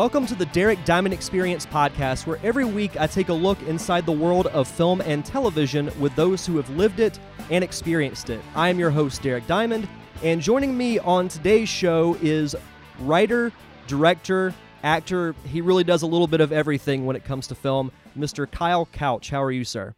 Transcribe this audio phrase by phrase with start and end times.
[0.00, 4.06] Welcome to the Derek Diamond Experience podcast, where every week I take a look inside
[4.06, 7.18] the world of film and television with those who have lived it
[7.50, 8.40] and experienced it.
[8.54, 9.86] I am your host, Derek Diamond,
[10.22, 12.56] and joining me on today's show is
[13.00, 13.52] writer,
[13.88, 15.34] director, actor.
[15.44, 18.50] He really does a little bit of everything when it comes to film, Mr.
[18.50, 19.28] Kyle Couch.
[19.28, 19.94] How are you, sir?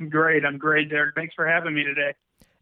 [0.00, 0.44] I'm great.
[0.44, 1.14] I'm great, Derek.
[1.14, 2.14] Thanks for having me today.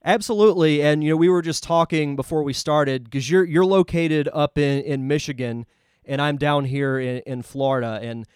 [0.05, 4.29] Absolutely, and you know we were just talking before we started because you're you're located
[4.33, 5.65] up in, in Michigan,
[6.05, 8.27] and I'm down here in, in Florida, and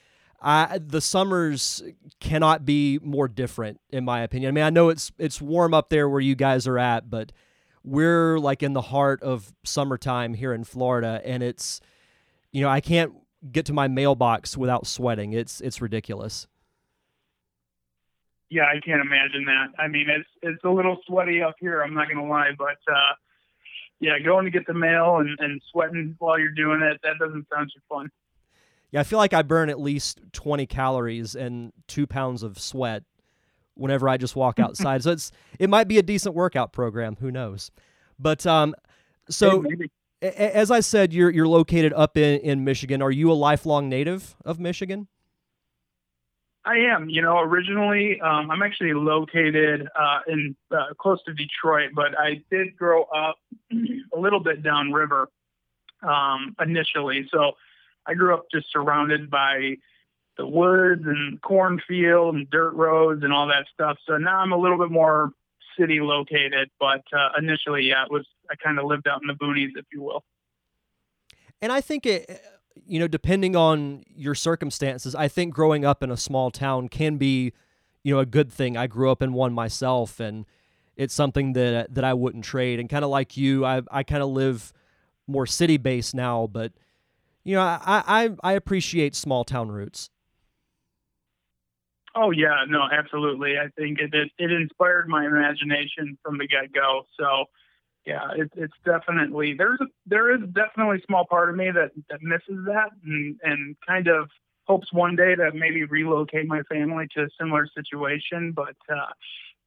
[0.41, 1.83] I the summers
[2.21, 4.49] cannot be more different in my opinion.
[4.49, 7.33] I mean, I know it's it's warm up there where you guys are at, but
[7.83, 11.81] we're like in the heart of summertime here in Florida, and it's
[12.53, 13.13] you know I can't
[13.51, 15.33] get to my mailbox without sweating.
[15.33, 16.47] It's it's ridiculous
[18.51, 19.83] yeah, I can't imagine that.
[19.83, 21.83] I mean, it's it's a little sweaty up here.
[21.83, 23.15] I'm not gonna lie, but uh,
[24.01, 27.47] yeah, going to get the mail and, and sweating while you're doing it that doesn't
[27.53, 28.11] sound too fun.
[28.91, 33.03] Yeah, I feel like I burn at least 20 calories and two pounds of sweat
[33.75, 35.03] whenever I just walk outside.
[35.03, 37.17] so it's it might be a decent workout program.
[37.21, 37.71] Who knows?
[38.19, 38.75] But um,
[39.29, 39.65] so
[40.23, 43.03] as I said, you're you're located up in in Michigan.
[43.03, 45.09] Are you a lifelong native of Michigan?
[46.67, 47.09] I am.
[47.09, 52.43] You know, originally um, I'm actually located uh, in uh, close to Detroit, but I
[52.51, 53.37] did grow up
[53.73, 55.29] a little bit downriver
[56.03, 57.29] um, initially.
[57.33, 57.53] So
[58.05, 59.77] I grew up just surrounded by
[60.37, 63.97] the woods and cornfield and dirt roads and all that stuff.
[64.07, 65.31] So now I'm a little bit more
[65.79, 69.35] city located, but uh, initially, yeah, it was I kind of lived out in the
[69.35, 70.25] boonies, if you will.
[71.63, 72.29] And I think it
[72.87, 77.17] you know, depending on your circumstances, I think growing up in a small town can
[77.17, 77.53] be,
[78.03, 78.77] you know, a good thing.
[78.77, 80.47] I grew up in one myself, and
[80.97, 82.79] it's something that that I wouldn't trade.
[82.81, 84.73] And kind of like you, I I kind of live
[85.27, 86.73] more city based now, but
[87.45, 90.11] you know, I, I I appreciate small town roots.
[92.15, 93.55] Oh yeah, no, absolutely.
[93.59, 97.07] I think it it, it inspired my imagination from the get go.
[97.19, 97.47] So
[98.07, 101.91] yeah, it, it's definitely there's a there is definitely a small part of me that
[102.09, 104.31] that misses that and and kind of
[104.65, 109.07] hopes one day to maybe relocate my family to a similar situation, but uh,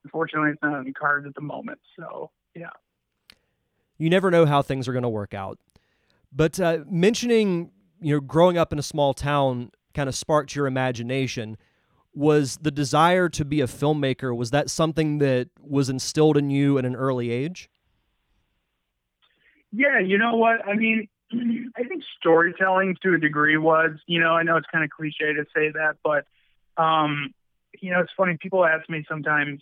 [0.04, 1.80] unfortunately, it's not in the cards at the moment.
[1.98, 2.70] So yeah,
[3.98, 5.60] you never know how things are going to work out.
[6.32, 10.66] But uh, mentioning you know growing up in a small town kind of sparked your
[10.66, 11.58] imagination
[12.16, 16.78] was the desire to be a filmmaker was that something that was instilled in you
[16.78, 17.70] at an early age
[19.72, 20.66] yeah, you know what?
[20.68, 24.84] I mean, I think storytelling to a degree was, you know, I know it's kind
[24.84, 26.26] of cliche to say that, but,
[26.82, 27.34] um,
[27.82, 28.38] you know, it's funny.
[28.40, 29.62] People ask me sometimes,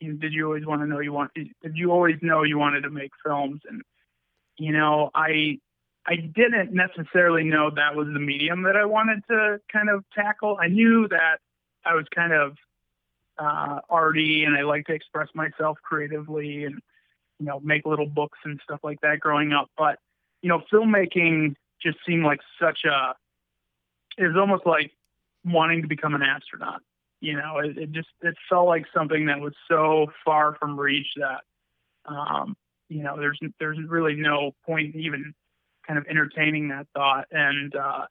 [0.00, 2.90] did you always want to know you want, did you always know you wanted to
[2.90, 3.60] make films?
[3.68, 3.82] And,
[4.56, 5.58] you know, I,
[6.06, 10.58] I didn't necessarily know that was the medium that I wanted to kind of tackle.
[10.60, 11.38] I knew that
[11.84, 12.56] I was kind of
[13.38, 16.80] uh, arty and I like to express myself creatively and
[17.38, 19.70] you know, make little books and stuff like that growing up.
[19.76, 19.98] But,
[20.42, 23.14] you know, filmmaking just seemed like such a,
[24.16, 24.92] it was almost like
[25.44, 26.82] wanting to become an astronaut.
[27.20, 31.08] You know, it, it just, it felt like something that was so far from reach
[31.16, 31.40] that,
[32.04, 32.56] um,
[32.88, 35.34] you know, there's, there's really no point even
[35.86, 37.26] kind of entertaining that thought.
[37.30, 38.06] And, uh,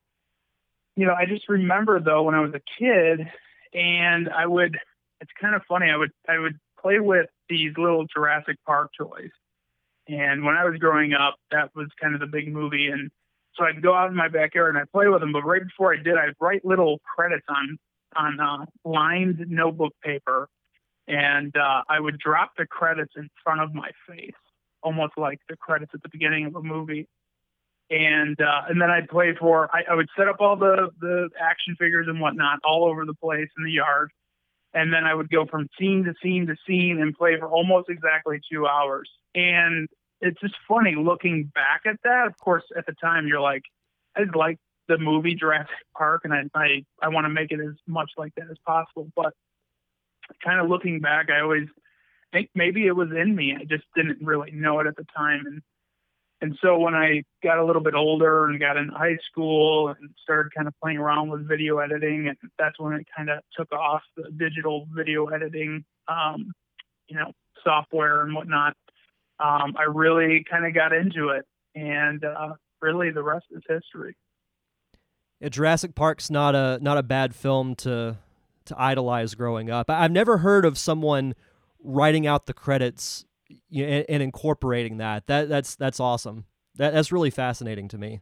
[0.95, 3.27] you know, I just remember though when I was a kid
[3.73, 4.77] and I would,
[5.19, 5.89] it's kind of funny.
[5.89, 9.31] I would, I would play with these little Jurassic Park toys.
[10.07, 12.87] And when I was growing up, that was kind of the big movie.
[12.87, 13.11] And
[13.55, 15.31] so I'd go out in my backyard and I'd play with them.
[15.31, 17.77] But right before I did, I'd write little credits on
[18.15, 20.49] on uh, lined notebook paper,
[21.07, 24.33] and uh, I would drop the credits in front of my face,
[24.83, 27.07] almost like the credits at the beginning of a movie.
[27.89, 29.69] And uh, and then I'd play for.
[29.73, 33.13] I, I would set up all the the action figures and whatnot all over the
[33.13, 34.11] place in the yard
[34.73, 37.89] and then I would go from scene to scene to scene and play for almost
[37.89, 39.09] exactly two hours.
[39.35, 39.87] And
[40.21, 42.27] it's just funny looking back at that.
[42.27, 43.63] Of course, at the time, you're like,
[44.15, 47.75] I like the movie Jurassic Park, and I I, I want to make it as
[47.87, 49.11] much like that as possible.
[49.15, 49.33] But
[50.43, 51.67] kind of looking back, I always
[52.31, 53.55] think maybe it was in me.
[53.59, 55.61] I just didn't really know it at the time, and
[56.41, 60.09] and so when I got a little bit older and got in high school and
[60.23, 63.71] started kind of playing around with video editing, and that's when it kind of took
[63.71, 66.51] off the digital video editing, um,
[67.07, 67.31] you know,
[67.63, 68.75] software and whatnot.
[69.39, 71.45] Um, I really kind of got into it,
[71.75, 74.15] and uh, really the rest is history.
[75.39, 78.17] Yeah, Jurassic Park's not a not a bad film to
[78.65, 79.91] to idolize growing up.
[79.91, 81.35] I've never heard of someone
[81.83, 83.25] writing out the credits
[83.69, 85.27] you know, and, and, incorporating that.
[85.27, 86.45] That that's that's awesome.
[86.75, 88.21] That that's really fascinating to me.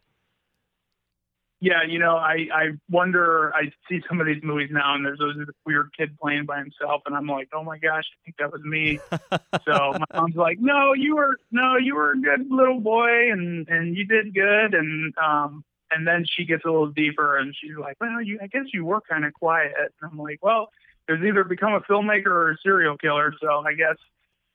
[1.61, 3.53] yeah, you know, I I wonder.
[3.53, 5.35] I see some of these movies now, and there's those
[5.65, 8.61] weird kid playing by himself, and I'm like, oh my gosh, I think that was
[8.63, 8.99] me.
[9.65, 13.67] so my mom's like, no, you were no, you were a good little boy, and
[13.67, 17.75] and you did good, and um, and then she gets a little deeper, and she's
[17.79, 20.69] like, well, you, I guess you were kind of quiet, and I'm like, well,
[21.07, 23.97] there's either become a filmmaker or a serial killer, so I guess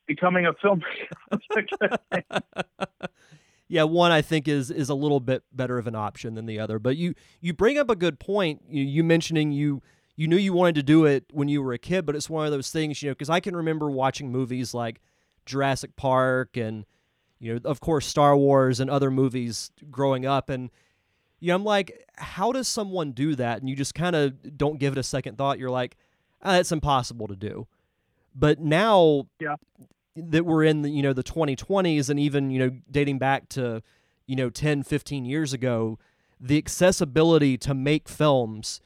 [0.07, 1.99] becoming a filmmaker.
[3.69, 6.59] yeah, one I think is is a little bit better of an option than the
[6.59, 6.79] other.
[6.79, 8.63] But you you bring up a good point.
[8.69, 9.83] You, you mentioning you
[10.17, 12.47] you knew you wanted to do it when you were a kid, but it's one
[12.47, 15.01] of those things, you know, because I can remember watching movies like
[15.45, 16.87] Jurassic Park and
[17.41, 20.71] you know, of course, Star Wars and other movies growing up, and
[21.41, 23.61] you know, I'm like, how does someone do that?
[23.61, 25.59] And you just kind of don't give it a second thought.
[25.59, 25.97] You're like,
[26.43, 27.67] ah, it's impossible to do.
[28.35, 29.57] But now, yeah.
[30.17, 33.83] that were in the you know the 2020s and even you know dating back to
[34.27, 35.99] you know 10 15 years ago
[36.41, 38.81] the accessibility to make films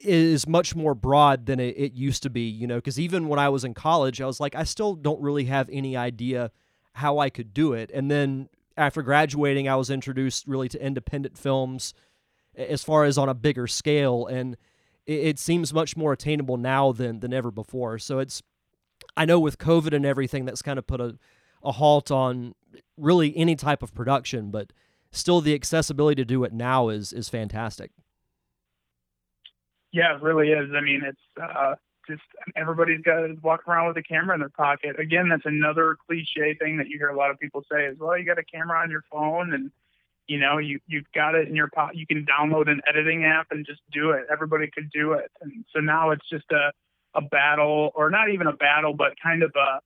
[0.00, 3.38] is much more broad than it, it used to be you know because even when
[3.38, 6.50] i was in college i was like i still don't really have any idea
[6.96, 7.90] how i could do it.
[7.92, 11.94] And then after graduating i was introduced really to independent films
[12.56, 14.26] as far as on a bigger scale.
[14.26, 14.56] And
[15.06, 18.42] it, it seems much more attainable now than than ever before so it's
[19.16, 21.18] I know with COVID and everything, that's kind of put a,
[21.62, 22.54] a halt on
[22.96, 24.72] really any type of production, but
[25.10, 27.90] still the accessibility to do it now is is fantastic.
[29.92, 30.70] Yeah, it really is.
[30.76, 31.74] I mean, it's uh,
[32.06, 32.22] just
[32.54, 34.98] everybody's got to walk around with a camera in their pocket.
[35.00, 38.18] Again, that's another cliche thing that you hear a lot of people say is, well,
[38.18, 39.70] you got a camera on your phone and
[40.26, 43.48] you know you you've got it in your pot You can download an editing app
[43.50, 44.26] and just do it.
[44.30, 46.72] Everybody could do it, and so now it's just a
[47.14, 49.80] a battle, or not even a battle, but kind of a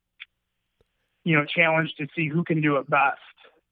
[1.24, 3.18] you know challenge to see who can do it best.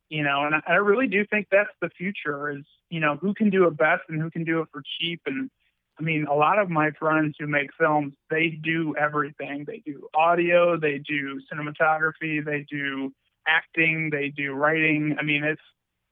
[0.08, 3.34] You know, and I, I really do think that's the future is you know who
[3.34, 5.20] can do it best and who can do it for cheap.
[5.26, 5.50] And
[5.98, 9.64] I mean, a lot of my friends who make films, they do everything.
[9.66, 13.12] They do audio, they do cinematography, they do
[13.46, 15.16] acting, they do writing.
[15.18, 15.60] I mean, it's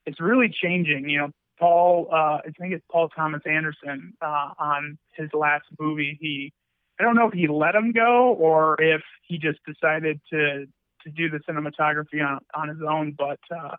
[0.07, 1.09] it's really changing.
[1.09, 6.17] You know, Paul, uh, I think it's Paul Thomas Anderson uh, on his last movie.
[6.21, 6.53] He
[6.99, 10.67] I don't know if he let him go or if he just decided to
[11.03, 13.15] to do the cinematography on on his own.
[13.17, 13.77] But uh,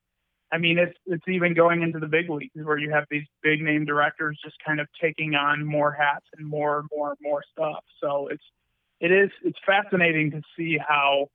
[0.51, 3.61] I mean, it's it's even going into the big leagues where you have these big
[3.61, 7.43] name directors just kind of taking on more hats and more and more and more
[7.51, 7.83] stuff.
[8.01, 8.43] So it's
[8.99, 11.27] it is it's fascinating to see how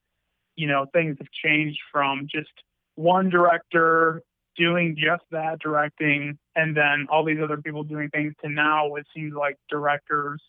[0.56, 2.53] you know things have changed from just
[2.94, 4.23] one director
[4.56, 9.06] doing just that directing and then all these other people doing things to now it
[9.14, 10.40] seems like directors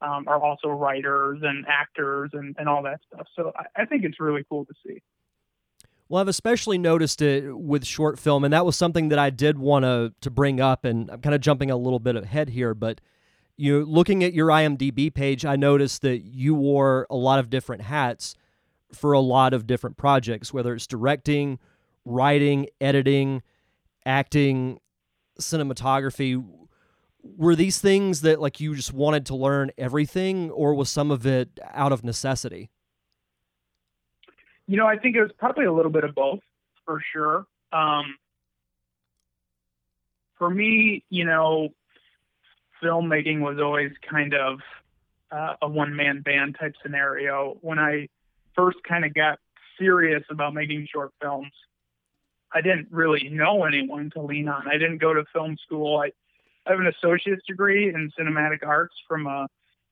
[0.00, 3.26] um, are also writers and actors and, and all that stuff.
[3.36, 5.02] So I, I think it's really cool to see.
[6.08, 9.58] Well, I've especially noticed it with short film, and that was something that I did
[9.58, 10.84] want to to bring up.
[10.84, 13.00] And I'm kind of jumping a little bit ahead here, but
[13.56, 17.48] you know, looking at your IMDb page, I noticed that you wore a lot of
[17.48, 18.34] different hats
[18.92, 21.58] for a lot of different projects, whether it's directing,
[22.04, 23.42] writing, editing,
[24.04, 24.80] acting,
[25.40, 26.44] cinematography.
[27.22, 31.26] Were these things that like you just wanted to learn everything or was some of
[31.26, 32.70] it out of necessity?
[34.66, 36.40] You know i think it was probably a little bit of both
[36.86, 37.46] for sure.
[37.72, 38.16] Um,
[40.38, 41.70] for me you know
[42.82, 44.60] filmmaking was always kind of
[45.32, 47.56] uh, a one man band type scenario.
[47.62, 48.08] When i
[48.54, 49.38] first kind of got
[49.78, 51.52] serious about making short films
[52.54, 56.10] i didn't really know anyone to lean on i didn't go to film school i
[56.66, 59.48] I have an associate's degree in cinematic arts from a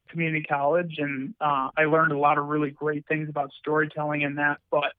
[0.09, 4.37] community college, and uh, I learned a lot of really great things about storytelling in
[4.37, 4.59] that.
[4.71, 4.93] But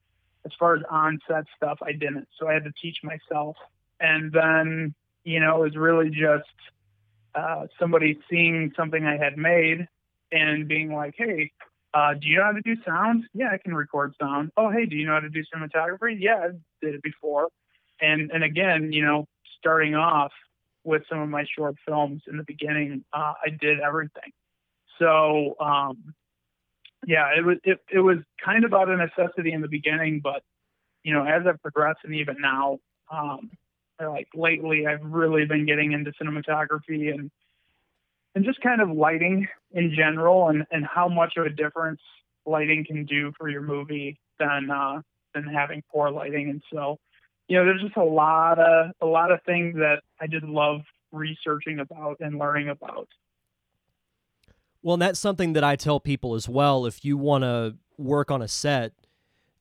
[0.45, 3.55] as far as on-set stuff, I didn't, so I had to teach myself.
[3.99, 4.93] And then,
[5.23, 6.49] you know, it was really just
[7.33, 9.87] uh, somebody seeing something I had made
[10.31, 11.51] and being like, "Hey,
[11.93, 13.25] uh, do you know how to do sound?
[13.33, 14.51] Yeah, I can record sound.
[14.57, 16.17] Oh, hey, do you know how to do cinematography?
[16.19, 16.49] Yeah,
[16.83, 17.47] did it before.
[18.01, 19.27] And and again, you know,
[19.59, 20.31] starting off,
[20.83, 24.31] with some of my short films in the beginning, uh, I did everything.
[24.99, 26.13] So um,
[27.05, 30.43] yeah, it was it, it was kind of out of necessity in the beginning, but
[31.03, 32.79] you know, as I've progressed and even now,
[33.11, 33.51] um,
[33.99, 37.31] like lately, I've really been getting into cinematography and
[38.35, 42.01] and just kind of lighting in general, and and how much of a difference
[42.45, 45.01] lighting can do for your movie than uh,
[45.33, 46.49] than having poor lighting.
[46.49, 46.97] And so
[47.47, 50.81] you know, there's just a lot of a lot of things that I just love
[51.11, 53.07] researching about and learning about.
[54.81, 56.85] Well, and that's something that I tell people as well.
[56.85, 58.93] If you want to work on a set,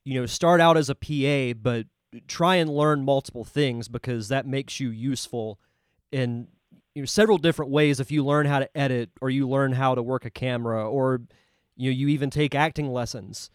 [0.03, 1.85] you know, start out as a PA, but
[2.27, 5.59] try and learn multiple things because that makes you useful
[6.11, 6.47] in
[6.93, 9.95] you know, several different ways if you learn how to edit or you learn how
[9.95, 11.21] to work a camera or
[11.75, 13.49] you know, you even take acting lessons.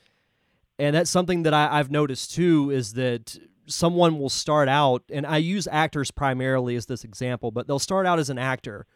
[0.79, 5.27] And that's something that I, I've noticed too is that someone will start out, and
[5.27, 8.87] I use actors primarily as this example, but they'll start out as an actor,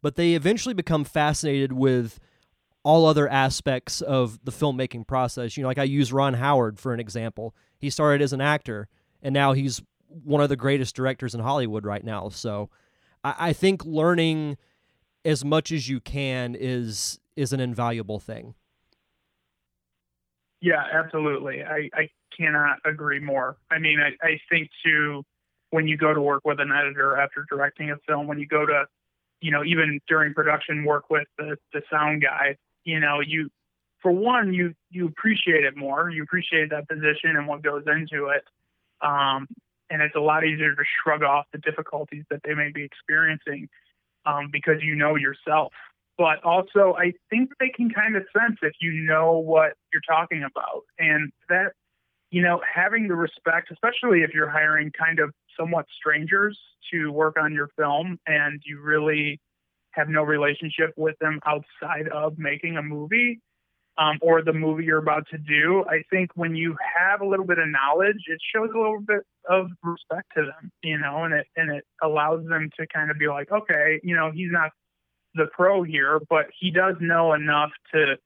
[0.00, 2.18] but they eventually become fascinated with
[2.84, 5.56] all other aspects of the filmmaking process.
[5.56, 7.54] You know, like I use Ron Howard for an example.
[7.78, 8.88] He started as an actor,
[9.22, 12.28] and now he's one of the greatest directors in Hollywood right now.
[12.28, 12.70] So
[13.24, 14.56] I, I think learning
[15.24, 18.54] as much as you can is is an invaluable thing.
[20.62, 21.64] Yeah, absolutely.
[21.64, 23.56] I, I cannot agree more.
[23.70, 25.24] I mean, I, I think too,
[25.70, 28.64] when you go to work with an editor after directing a film, when you go
[28.64, 28.84] to,
[29.40, 33.50] you know, even during production, work with the, the sound guy, you know, you,
[34.02, 36.08] for one, you, you appreciate it more.
[36.10, 38.44] You appreciate that position and what goes into it.
[39.04, 39.48] Um,
[39.90, 43.68] and it's a lot easier to shrug off the difficulties that they may be experiencing
[44.26, 45.72] um, because you know yourself
[46.18, 50.44] but also I think they can kind of sense if you know what you're talking
[50.44, 50.82] about.
[50.98, 51.72] And that,
[52.30, 56.58] you know, having the respect, especially if you're hiring kind of somewhat strangers
[56.92, 59.40] to work on your film and you really
[59.92, 63.40] have no relationship with them outside of making a movie
[63.98, 65.84] um, or the movie you're about to do.
[65.88, 69.20] I think when you have a little bit of knowledge, it shows a little bit
[69.48, 73.18] of respect to them, you know, and it and it allows them to kind of
[73.18, 74.70] be like, okay, you know, he's not
[75.34, 78.16] the pro here, but he does know enough to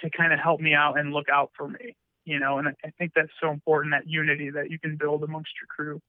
[0.00, 2.58] to kind of help me out and look out for me, you know.
[2.58, 6.00] And I think that's so important that unity that you can build amongst your crew.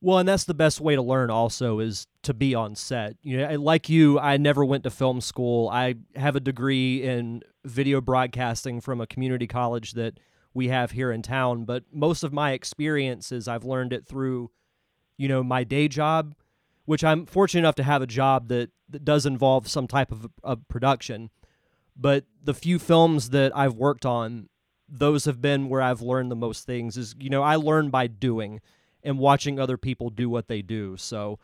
[0.00, 1.30] Well, and that's the best way to learn.
[1.30, 3.16] Also, is to be on set.
[3.22, 5.68] You know, like you, I never went to film school.
[5.68, 10.18] I have a degree in video broadcasting from a community college that
[10.54, 11.64] we have here in town.
[11.64, 14.50] But most of my experiences, I've learned it through,
[15.16, 16.34] you know, my day job
[16.88, 20.30] which I'm fortunate enough to have a job that, that does involve some type of,
[20.42, 21.28] of production.
[21.94, 24.48] But the few films that I've worked on,
[24.88, 26.96] those have been where I've learned the most things.
[26.96, 28.62] Is you know I learn by doing
[29.04, 30.96] and watching other people do what they do.
[30.96, 31.38] So,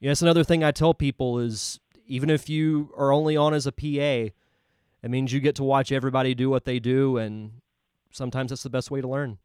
[0.00, 1.78] yeah, that's another thing I tell people is
[2.08, 5.92] even if you are only on as a PA, it means you get to watch
[5.92, 7.60] everybody do what they do, and
[8.10, 9.38] sometimes that's the best way to learn.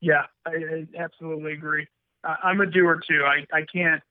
[0.00, 1.86] Yeah, I, I absolutely agree.
[2.42, 3.24] I'm a doer too.
[3.24, 4.02] I, I can't,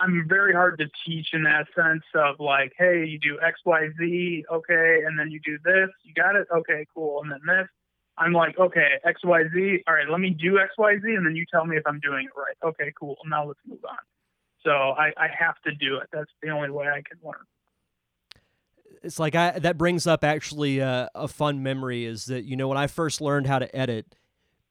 [0.00, 3.88] I'm very hard to teach in that sense of like, hey, you do X, Y,
[3.98, 7.68] Z, okay, and then you do this, you got it, okay, cool, and then this.
[8.16, 11.26] I'm like, okay, X, Y, Z, all right, let me do X, Y, Z, and
[11.26, 12.56] then you tell me if I'm doing it right.
[12.62, 13.98] Okay, cool, now let's move on.
[14.62, 16.08] So I, I have to do it.
[16.12, 17.34] That's the only way I can learn.
[19.02, 22.68] It's like I that brings up actually uh, a fun memory is that you know
[22.68, 24.14] when I first learned how to edit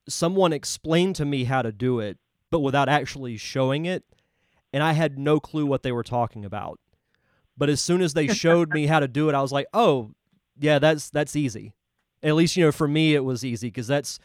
[0.08, 2.18] someone explained to me how to do it,
[2.50, 4.04] but without actually showing it,
[4.72, 6.80] and I had no clue what they were talking about.
[7.58, 10.12] But as soon as they showed me how to do it, I was like, "Oh,
[10.60, 11.74] yeah, that's that's easy."
[12.22, 14.20] At least you know for me it was easy because that's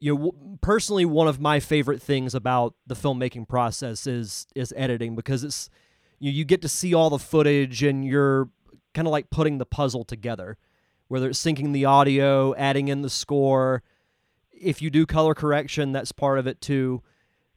[0.00, 5.14] you know personally one of my favorite things about the filmmaking process is is editing
[5.14, 5.68] because it's
[6.18, 8.48] you you get to see all the footage and you're
[8.94, 10.56] kind of like putting the puzzle together
[11.08, 13.82] whether it's syncing the audio, adding in the score,
[14.60, 17.02] if you do color correction, that's part of it too.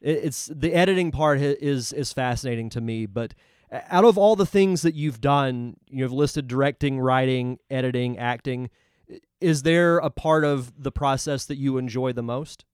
[0.00, 3.06] It's the editing part is is fascinating to me.
[3.06, 3.34] But
[3.70, 8.70] out of all the things that you've done, you've listed directing, writing, editing, acting.
[9.40, 12.64] Is there a part of the process that you enjoy the most?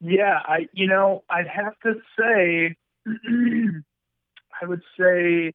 [0.00, 2.76] Yeah, I you know I'd have to say
[4.60, 5.54] I would say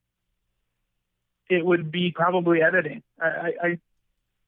[1.50, 3.04] it would be probably editing.
[3.22, 3.80] I, I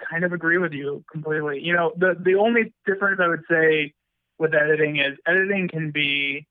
[0.09, 1.61] kind of agree with you completely.
[1.61, 3.93] You know, the the only difference I would say
[4.37, 6.47] with editing is editing can be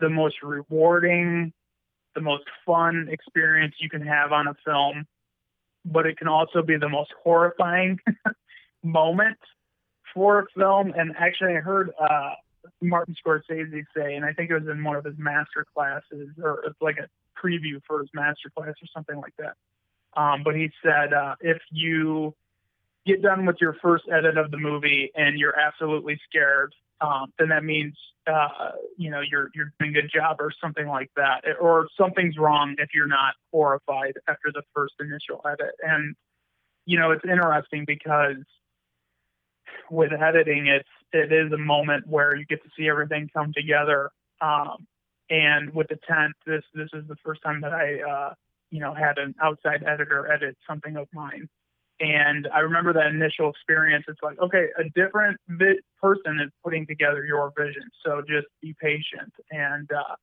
[0.00, 1.52] the most rewarding,
[2.14, 5.06] the most fun experience you can have on a film,
[5.84, 7.98] but it can also be the most horrifying
[8.82, 9.38] moment
[10.14, 10.92] for a film.
[10.96, 12.30] And actually, I heard uh,
[12.80, 16.62] Martin Scorsese say, and I think it was in one of his master classes, or
[16.66, 17.08] it's like a
[17.40, 19.54] preview for his master class or something like that.
[20.16, 22.34] Um, but he said, uh, if you
[23.06, 27.48] get done with your first edit of the movie and you're absolutely scared, um, then
[27.48, 27.94] that means
[28.26, 32.38] uh, you know you're you're doing a good job or something like that, or something's
[32.38, 35.74] wrong if you're not horrified after the first initial edit.
[35.82, 36.14] And
[36.86, 38.36] you know it's interesting because
[39.90, 44.10] with editing, it's it is a moment where you get to see everything come together.
[44.40, 44.86] Um,
[45.30, 48.34] and with the tent, this this is the first time that I uh,
[48.70, 51.48] you know had an outside editor edit something of mine
[52.00, 54.04] And I remember that initial experience.
[54.08, 57.84] It's like, okay, a different vi- person is putting together your vision.
[58.04, 59.32] So just be patient.
[59.50, 60.16] And, uh,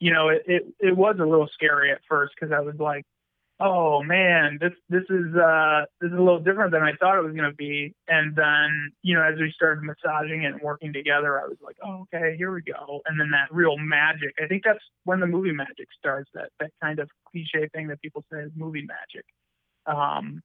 [0.00, 3.04] you know, it, it, it was a little scary at first because I was like,
[3.60, 7.24] oh man, this this is uh this is a little different than I thought it
[7.24, 7.94] was gonna be.
[8.08, 11.76] And then, you know, as we started massaging it and working together, I was like,
[11.84, 13.00] oh, okay, here we go.
[13.06, 14.34] And then that real magic.
[14.42, 16.30] I think that's when the movie magic starts.
[16.34, 19.24] That that kind of cliche thing that people say is movie magic.
[19.86, 20.42] Um,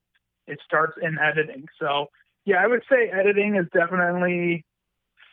[0.50, 1.66] it starts in editing.
[1.80, 2.08] So
[2.46, 4.66] yeah, I would say editing is definitely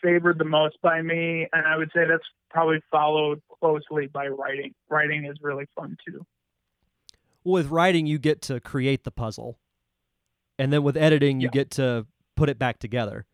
[0.03, 4.75] favored the most by me, and I would say that's probably followed closely by writing.
[4.89, 6.25] Writing is really fun too
[7.47, 9.57] with writing you get to create the puzzle
[10.59, 11.53] and then with editing you yeah.
[11.53, 12.05] get to
[12.35, 13.25] put it back together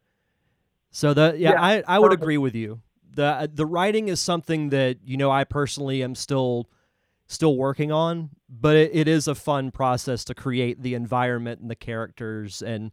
[0.91, 4.69] so the yeah, yeah I, I would agree with you the the writing is something
[4.69, 6.69] that you know i personally am still
[7.33, 11.71] still working on but it, it is a fun process to create the environment and
[11.71, 12.93] the characters and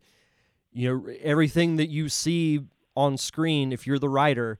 [0.71, 2.59] you know everything that you see
[2.95, 4.59] on screen if you're the writer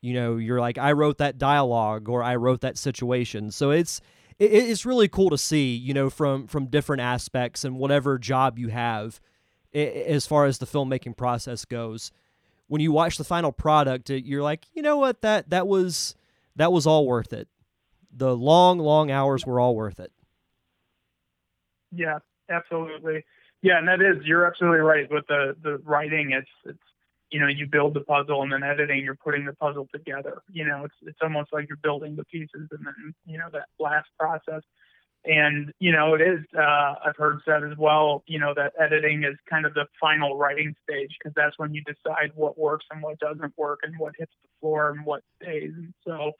[0.00, 4.00] you know you're like i wrote that dialogue or i wrote that situation so it's
[4.38, 8.58] it, it's really cool to see, you know, from from different aspects and whatever job
[8.58, 9.20] you have,
[9.74, 12.10] as far as the filmmaking process goes.
[12.68, 16.14] When you watch the final product, you're like, you know what that that was
[16.56, 17.48] that was all worth it.
[18.10, 20.12] The long, long hours were all worth it.
[21.92, 22.18] Yeah,
[22.50, 23.24] absolutely.
[23.62, 26.32] Yeah, and that is you're absolutely right with the the writing.
[26.32, 26.78] It's it's
[27.30, 30.42] you know, you build the puzzle and then editing, you're putting the puzzle together.
[30.50, 33.66] You know, it's it's almost like you're building the pieces and then, you know, that
[33.78, 34.62] last process.
[35.24, 39.24] And, you know, it is, uh, I've heard said as well, you know, that editing
[39.24, 43.02] is kind of the final writing stage because that's when you decide what works and
[43.02, 45.72] what doesn't work and what hits the floor and what stays.
[45.76, 46.32] And so,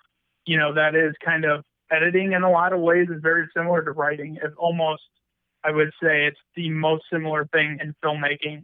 [0.49, 3.85] you know, that is kind of editing in a lot of ways is very similar
[3.85, 4.39] to writing.
[4.43, 5.03] It's almost,
[5.63, 8.63] I would say, it's the most similar thing in filmmaking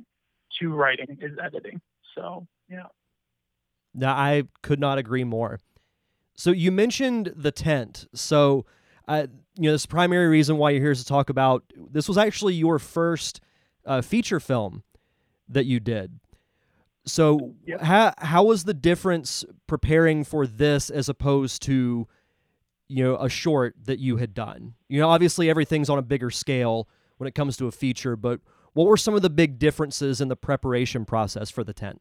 [0.60, 1.82] to writing is editing.
[2.14, 2.86] So, yeah.
[3.94, 5.60] Now, I could not agree more.
[6.34, 8.06] So, you mentioned the tent.
[8.14, 8.64] So,
[9.06, 12.16] uh, you know, this primary reason why you're here is to talk about this was
[12.16, 13.42] actually your first
[13.84, 14.84] uh, feature film
[15.50, 16.18] that you did.
[17.06, 17.82] So, yep.
[17.82, 22.08] how how was the difference preparing for this as opposed to,
[22.88, 24.74] you know, a short that you had done?
[24.88, 26.88] You know, obviously everything's on a bigger scale
[27.18, 28.40] when it comes to a feature, but
[28.72, 32.00] what were some of the big differences in the preparation process for the tent?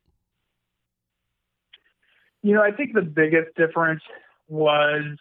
[2.42, 4.02] You know, I think the biggest difference
[4.48, 5.18] was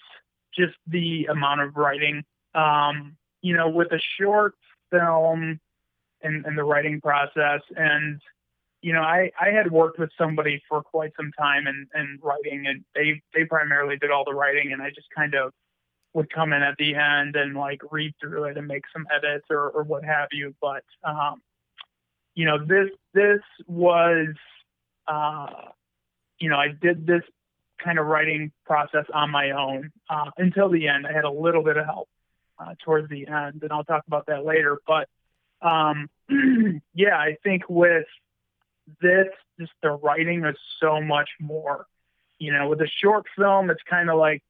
[0.57, 2.25] just the amount of writing.
[2.55, 4.55] Um, you know, with a short
[4.91, 5.59] film
[6.23, 8.21] and, and the writing process, and
[8.83, 12.67] you know, I, I had worked with somebody for quite some time and, and writing,
[12.67, 15.53] and they they primarily did all the writing, and I just kind of
[16.15, 19.47] would come in at the end and like read through it and make some edits
[19.51, 20.55] or, or what have you.
[20.61, 21.41] But um,
[22.35, 24.35] you know, this this was
[25.07, 25.47] uh,
[26.41, 27.23] you know, I did this
[27.83, 31.07] kind of writing process on my own uh, until the end.
[31.07, 32.09] I had a little bit of help
[32.59, 34.79] uh, towards the end, and I'll talk about that later.
[34.87, 35.09] But
[35.67, 36.11] um,
[36.95, 38.07] yeah, I think with
[39.01, 39.29] this,
[39.59, 41.87] just the writing is so much more.
[42.39, 44.43] You know, with a short film, it's kind of like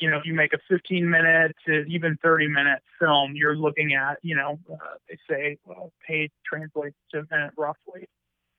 [0.00, 3.94] you know, if you make a 15 minute to even 30 minute film, you're looking
[3.94, 4.76] at, you know, uh,
[5.08, 8.08] they say uh, page translates to minute roughly.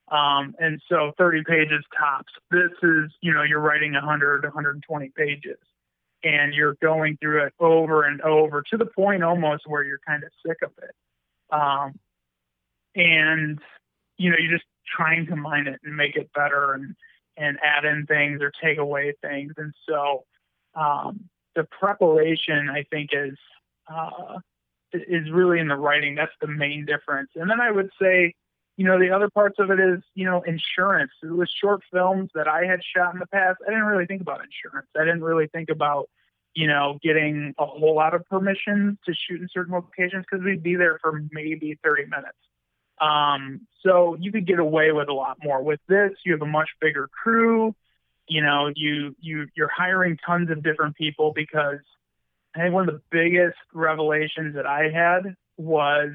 [0.08, 2.34] Um, and so 30 pages tops.
[2.52, 5.58] This is, you know, you're writing 100, 120 pages
[6.24, 10.24] and you're going through it over and over to the point almost where you're kind
[10.24, 10.96] of sick of it.
[11.50, 11.98] Um,
[12.94, 13.60] and,
[14.18, 14.66] you know, you're just
[14.96, 16.96] trying to mine it and make it better and,
[17.38, 19.54] and add in things or take away things.
[19.58, 20.26] And so,
[20.76, 23.38] um, the preparation, I think, is
[23.94, 24.40] uh,
[24.94, 26.16] is really in the writing.
[26.16, 27.30] That's the main difference.
[27.36, 28.34] And then I would say,
[28.78, 31.12] you know, the other parts of it is, you know, insurance.
[31.24, 34.42] With short films that I had shot in the past, I didn't really think about
[34.42, 34.88] insurance.
[34.98, 36.10] I didn't really think about,
[36.56, 40.64] you know, getting a whole lot of permission to shoot in certain locations because we'd
[40.64, 42.38] be there for maybe 30 minutes.
[43.02, 45.62] Um, so you could get away with a lot more.
[45.62, 47.76] With this, you have a much bigger crew.
[48.28, 51.80] You know, you you you're hiring tons of different people because
[52.56, 56.12] I think one of the biggest revelations that I had was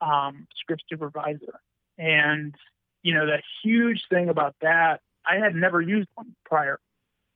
[0.00, 1.60] um, script supervisor,
[1.98, 2.54] and
[3.02, 6.80] you know the huge thing about that I had never used one prior,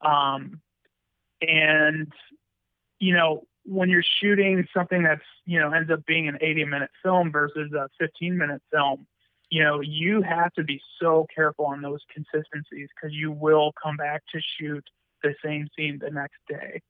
[0.00, 0.61] um,
[1.42, 2.11] and
[2.98, 6.90] you know when you're shooting something that's you know ends up being an 80 minute
[7.03, 9.07] film versus a 15 minute film
[9.53, 13.98] you know, you have to be so careful on those consistencies because you will come
[13.98, 14.83] back to shoot
[15.22, 16.81] the same scene the next day.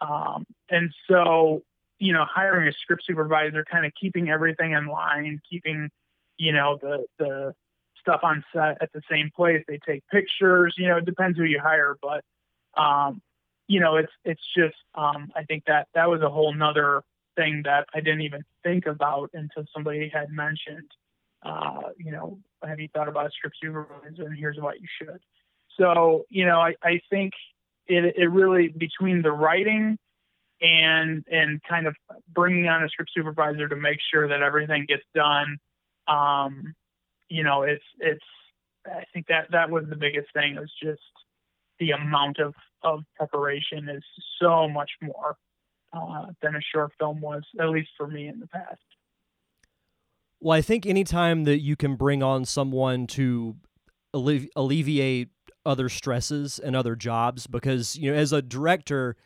[0.00, 1.64] Um, and so,
[1.98, 5.90] you know, hiring a script supervisor, kind of keeping everything in line, keeping,
[6.38, 7.54] you know, the the
[8.00, 9.64] stuff on set at the same place.
[9.66, 10.76] They take pictures.
[10.78, 12.22] You know, it depends who you hire, but
[12.80, 13.20] um,
[13.68, 17.02] you know, it's it's just um, I think that that was a whole nother
[17.36, 20.90] thing that I didn't even think about until somebody had mentioned.
[21.42, 24.24] Uh, you know, have you thought about a script supervisor?
[24.24, 25.20] And here's what you should.
[25.78, 27.32] So, you know, I, I think
[27.86, 29.98] it, it really between the writing
[30.60, 31.96] and and kind of
[32.32, 35.58] bringing on a script supervisor to make sure that everything gets done.
[36.06, 36.74] Um,
[37.28, 38.24] you know, it's it's.
[38.84, 40.56] I think that that was the biggest thing.
[40.56, 41.00] Was just
[41.78, 44.02] the amount of of preparation is
[44.40, 45.36] so much more
[45.92, 48.80] uh, than a short film was, at least for me in the past.
[50.40, 53.56] Well, I think anytime that you can bring on someone to
[54.14, 55.28] allevi- alleviate
[55.64, 59.16] other stresses and other jobs, because you know, as a director,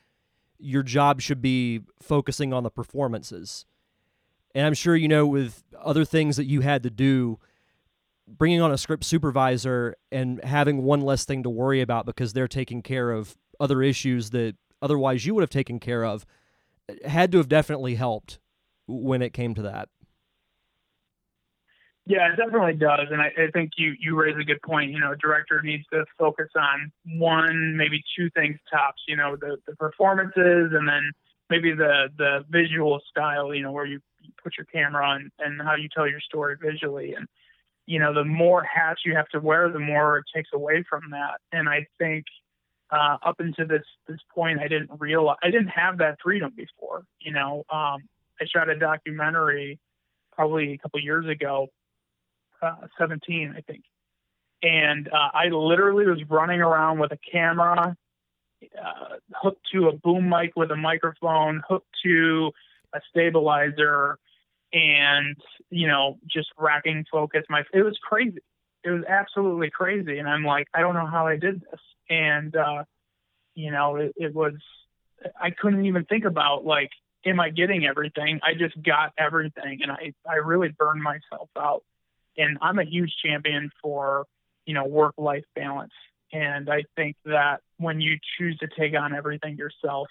[0.59, 3.65] your job should be focusing on the performances.
[4.55, 7.39] And I'm sure you know with other things that you had to do,
[8.27, 12.49] bringing on a script supervisor and having one less thing to worry about because they're
[12.49, 16.27] taking care of other issues that otherwise you would have taken care of
[17.05, 18.39] had to have definitely helped
[18.87, 19.89] when it came to that.
[22.09, 24.93] Yeah, it definitely does, and I, I think you you raise a good point.
[24.93, 29.03] You know, a director needs to focus on one, maybe two things tops.
[29.09, 31.11] You know, the the performances, and then
[31.51, 33.53] maybe the the visual style.
[33.53, 33.99] You know, where you,
[34.41, 37.27] put your camera on and how you tell your story visually, and
[37.87, 41.03] you know, the more hats you have to wear, the more it takes away from
[41.11, 41.41] that.
[41.53, 42.25] And I think
[42.91, 47.05] uh, up until this this point, I didn't realize I didn't have that freedom before.
[47.21, 48.03] You know, um,
[48.41, 49.79] I shot a documentary
[50.33, 51.69] probably a couple years ago,
[52.61, 53.85] uh, 17, I think,
[54.63, 57.97] and uh, I literally was running around with a camera
[58.63, 62.51] uh, hooked to a boom mic with a microphone, hooked to
[62.95, 64.19] a stabilizer,
[64.73, 65.37] and
[65.71, 67.45] you know, just racking focus.
[67.49, 68.41] My it was crazy.
[68.87, 72.55] It was absolutely crazy, and I'm like, I don't know how I did this and
[72.57, 72.85] uh,
[73.55, 74.55] you know it, it was
[75.41, 76.91] I couldn't even think about like
[77.25, 78.39] am I getting everything?
[78.45, 81.83] I just got everything, and I I really burned myself out.
[82.39, 84.27] And I'm a huge champion for
[84.67, 85.95] you know work life balance,
[86.33, 90.09] and I think that when you choose to take on everything yourself,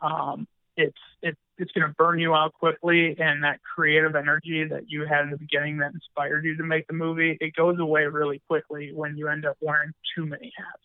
[0.00, 0.46] um,
[0.80, 5.06] it's it, it's going to burn you out quickly, and that creative energy that you
[5.06, 8.42] had in the beginning that inspired you to make the movie, it goes away really
[8.48, 10.82] quickly when you end up wearing too many hats.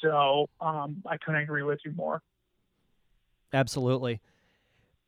[0.00, 2.22] So um, I couldn't agree with you more.
[3.52, 4.20] Absolutely.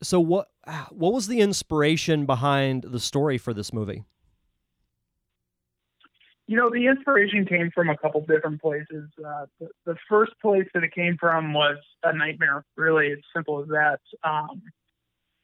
[0.02, 0.48] So what
[0.90, 4.04] what was the inspiration behind the story for this movie?
[6.50, 9.08] You know, the inspiration came from a couple different places.
[9.24, 12.64] Uh, the, the, first place that it came from was a nightmare.
[12.76, 14.00] Really, as simple as that.
[14.24, 14.60] Um,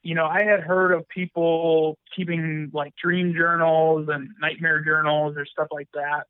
[0.02, 5.46] you know, I had heard of people keeping like dream journals and nightmare journals or
[5.46, 6.24] stuff like that,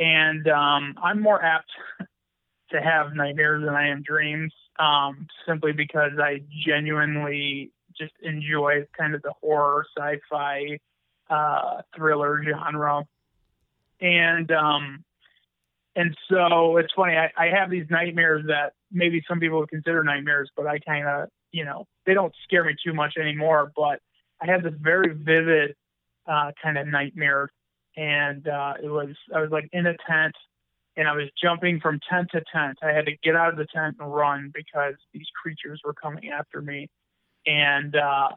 [0.00, 1.70] and um, I'm more apt
[2.72, 9.14] to have nightmares than I am dreams, um, simply because I genuinely just enjoy kind
[9.14, 10.80] of the horror sci-fi
[11.30, 13.04] uh, thriller genre.
[14.00, 15.04] And um,
[15.96, 17.16] and so it's funny.
[17.16, 21.06] I, I have these nightmares that maybe some people would consider nightmares, but I kind
[21.06, 23.72] of you know they don't scare me too much anymore.
[23.76, 24.00] But
[24.40, 25.74] I had this very vivid
[26.26, 27.48] uh, kind of nightmare,
[27.96, 30.34] and uh, it was I was like in a tent
[30.98, 32.78] and I was jumping from tent to tent.
[32.82, 36.30] I had to get out of the tent and run because these creatures were coming
[36.30, 36.90] after me.
[37.46, 38.30] And uh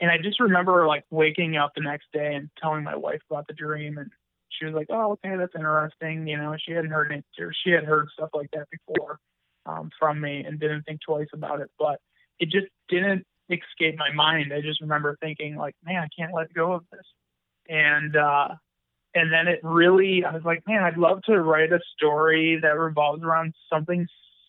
[0.00, 3.46] and I just remember like waking up the next day and telling my wife about
[3.46, 4.10] the dream and
[4.58, 7.70] she was like, "Oh, okay, that's interesting." You know, she hadn't heard it or she
[7.70, 9.18] had heard stuff like that before
[9.66, 11.70] um, from me and didn't think twice about it.
[11.78, 12.00] But
[12.38, 14.52] it just didn't escape my mind.
[14.52, 17.06] I just remember thinking, like, "Man, I can't let go of this."
[17.68, 18.48] And uh,
[19.16, 22.78] and then it really i was like man i'd love to write a story that
[22.78, 24.06] revolves around something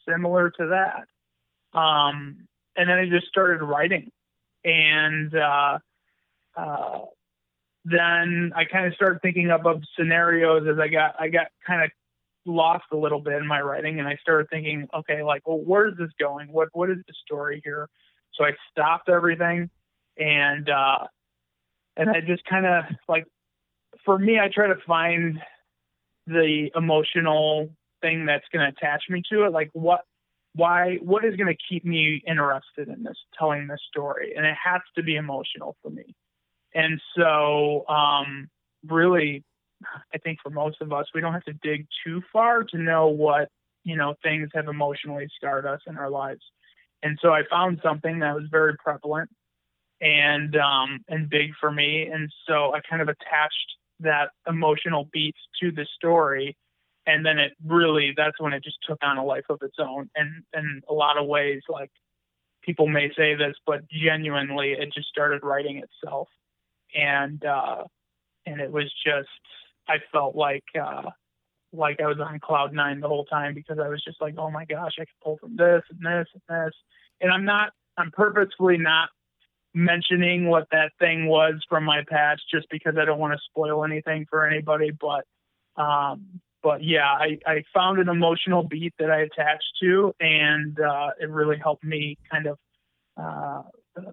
[0.08, 4.12] similar to that um, and then i just started writing
[4.63, 5.80] and uh,
[6.56, 7.00] uh,
[7.89, 11.84] then i kind of started thinking up of scenarios as i got i got kind
[11.84, 11.91] of
[12.45, 15.97] lost a little bit in my writing and i started thinking okay like well where's
[15.97, 17.89] this going what what is the story here
[18.34, 19.69] so i stopped everything
[20.17, 21.00] and uh
[21.97, 23.26] and i just kind of like
[24.08, 25.39] for me, I try to find
[26.26, 27.69] the emotional
[28.02, 29.52] thing that's going to attach me to it.
[29.52, 30.02] Like what,
[30.54, 34.34] why, what is going to keep me interested in this, telling this story?
[34.36, 36.15] And it has to be emotional for me.
[36.77, 38.49] And so, um,
[38.87, 39.43] really,
[40.13, 43.07] I think for most of us, we don't have to dig too far to know
[43.07, 43.49] what,
[43.83, 46.41] you know, things have emotionally scarred us in our lives.
[47.01, 49.31] And so I found something that was very prevalent
[50.01, 55.35] and um, and big for me, and so I kind of attached that emotional beat
[55.59, 56.55] to the story.
[57.07, 60.11] And then it really that's when it just took on a life of its own.
[60.15, 61.89] And in a lot of ways like
[62.61, 66.27] people may say this but genuinely it just started writing itself
[66.95, 67.84] and uh
[68.45, 69.28] and it was just
[69.88, 71.04] i felt like uh
[71.73, 74.50] like i was on cloud nine the whole time because i was just like oh
[74.50, 76.73] my gosh i can pull from this and this and this.
[77.21, 79.10] And i'm not i'm purposefully not
[79.73, 83.84] mentioning what that thing was from my past just because i don't want to spoil
[83.84, 85.26] anything for anybody but
[85.82, 91.12] um but yeah, I, I found an emotional beat that I attached to, and uh,
[91.17, 92.58] it really helped me kind of
[93.15, 93.62] uh,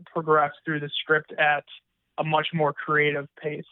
[0.06, 1.64] progress through the script at
[2.18, 3.64] a much more creative pace.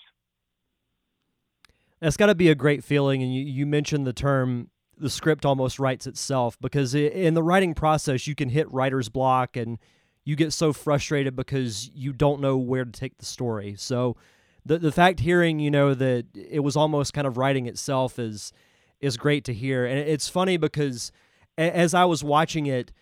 [2.00, 3.22] That's got to be a great feeling.
[3.22, 7.74] And you, you mentioned the term the script almost writes itself because in the writing
[7.74, 9.78] process, you can hit writer's block and
[10.24, 13.74] you get so frustrated because you don't know where to take the story.
[13.76, 14.16] So,
[14.64, 18.52] the the fact hearing you know that it was almost kind of writing itself is
[19.00, 21.10] is great to hear and it's funny because
[21.58, 22.92] as i was watching it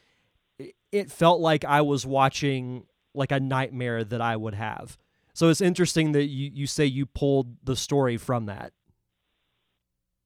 [0.92, 4.96] it felt like i was watching like a nightmare that i would have
[5.34, 8.72] so it's interesting that you, you say you pulled the story from that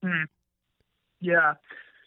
[0.03, 0.25] hmm.
[1.21, 1.55] yeah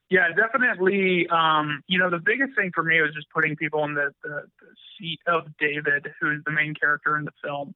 [0.10, 3.94] yeah definitely um, you know the biggest thing for me was just putting people in
[3.94, 7.74] the, the, the seat of david who's the main character in the film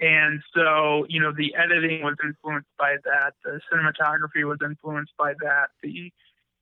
[0.00, 3.34] and so, you know, the editing was influenced by that.
[3.44, 5.68] The cinematography was influenced by that.
[5.82, 6.10] The,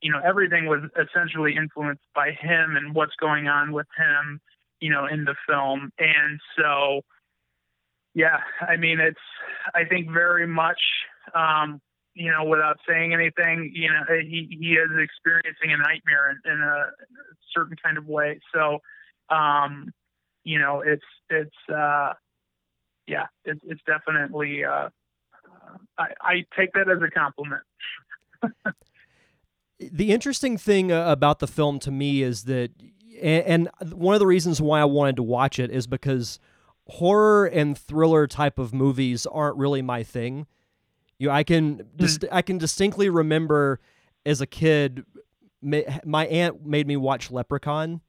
[0.03, 4.41] you know, everything was essentially influenced by him and what's going on with him,
[4.81, 5.93] you know, in the film.
[5.99, 7.03] And so,
[8.19, 9.21] yeah, I mean, it's,
[9.77, 10.81] I think very much,
[11.37, 11.81] um,
[12.15, 16.61] you know, without saying anything, you know, he, he is experiencing a nightmare in, in
[16.61, 16.87] a
[17.55, 18.41] certain kind of way.
[18.53, 18.79] So,
[19.31, 19.93] um,
[20.43, 22.15] you know, it's, it's, uh,
[23.07, 24.65] yeah, it, it's definitely.
[24.65, 24.89] Uh,
[25.97, 27.63] I, I take that as a compliment.
[29.79, 32.73] the interesting thing uh, about the film to me is that,
[33.23, 36.41] and one of the reasons why I wanted to watch it is because
[36.89, 40.47] horror and thriller type of movies aren't really my thing.
[41.19, 42.29] You know, I can dist- mm.
[42.31, 43.81] I can distinctly remember
[44.25, 45.05] as a kid,
[45.61, 48.01] my aunt made me watch Leprechaun,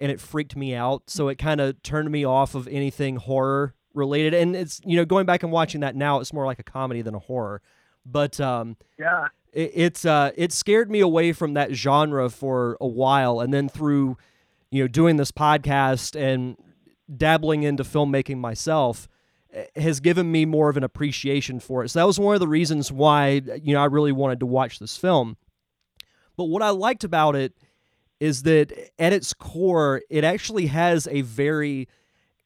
[0.00, 1.04] and it freaked me out.
[1.08, 5.04] So it kind of turned me off of anything horror related and it's you know
[5.04, 7.60] going back and watching that now it's more like a comedy than a horror
[8.06, 12.86] but um yeah it, it's uh it scared me away from that genre for a
[12.86, 14.16] while and then through
[14.70, 16.56] you know doing this podcast and
[17.16, 19.08] dabbling into filmmaking myself
[19.52, 21.90] eh, has given me more of an appreciation for it.
[21.90, 24.78] So that was one of the reasons why you know I really wanted to watch
[24.78, 25.36] this film.
[26.36, 27.54] But what I liked about it
[28.18, 31.88] is that at its core it actually has a very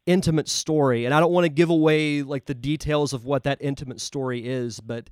[0.07, 1.05] intimate story.
[1.05, 4.47] And i don't want to give away like the details of what that intimate story
[4.47, 5.09] is but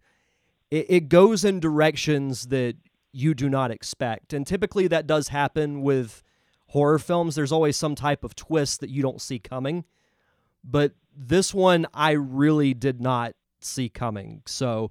[0.71, 2.77] it, it goes in directions that
[3.13, 4.33] you do not expect.
[4.33, 6.23] And typically that does happen with
[6.73, 9.85] horror films there's always some type of twist that you don't see coming
[10.65, 14.91] but this one i really did not see coming so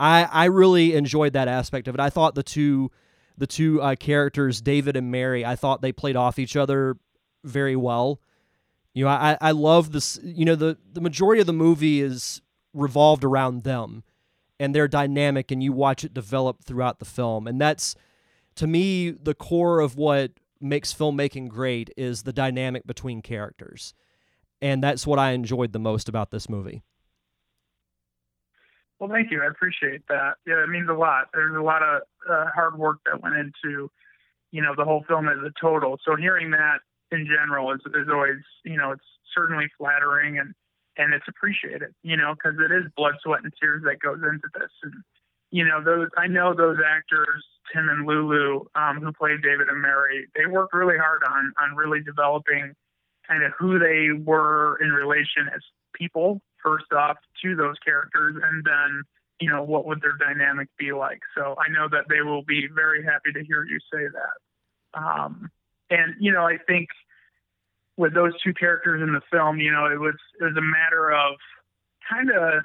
[0.00, 2.90] i i really enjoyed that aspect of it i thought the two
[3.36, 6.96] the two uh, characters david and mary i thought they played off each other
[7.44, 8.20] very well
[8.98, 10.18] you know, I, I love this.
[10.24, 12.42] You know, the, the majority of the movie is
[12.74, 14.02] revolved around them
[14.58, 17.46] and their dynamic, and you watch it develop throughout the film.
[17.46, 17.94] And that's,
[18.56, 23.94] to me, the core of what makes filmmaking great is the dynamic between characters.
[24.60, 26.82] And that's what I enjoyed the most about this movie.
[28.98, 29.42] Well, thank you.
[29.42, 30.34] I appreciate that.
[30.46, 31.28] Yeah, it means a lot.
[31.32, 33.90] There's a lot of uh, hard work that went into,
[34.50, 35.98] you know, the whole film as a total.
[36.04, 36.78] So hearing that
[37.12, 39.04] in general is, is always, you know, it's
[39.36, 40.52] certainly flattering and,
[40.96, 44.48] and it's appreciated, you know, because it is blood, sweat, and tears that goes into
[44.58, 44.70] this.
[44.82, 44.94] And,
[45.50, 49.80] you know, those, I know those actors, Tim and Lulu, um, who played David and
[49.80, 52.74] Mary, they worked really hard on, on really developing
[53.26, 55.60] kind of who they were in relation as
[55.94, 59.02] people, first off, to those characters, and then,
[59.40, 61.20] you know, what would their dynamic be like.
[61.36, 64.98] So I know that they will be very happy to hear you say that.
[64.98, 65.50] Um,
[65.90, 66.88] and you know, I think
[67.96, 71.12] with those two characters in the film, you know, it was it was a matter
[71.12, 71.34] of
[72.08, 72.64] kind of